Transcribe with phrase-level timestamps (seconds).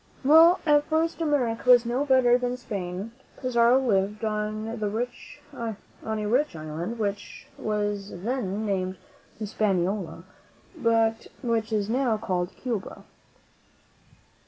[0.25, 3.11] Well, at first America was no better than Spain.
[3.39, 8.97] Pizarro lived on a rich island, which was then named
[9.37, 10.23] Hispaniola,
[10.75, 13.03] but which is now called Cuba.